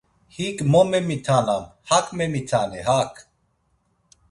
[0.35, 3.13] Hik mo memitanam, hak memitani hak!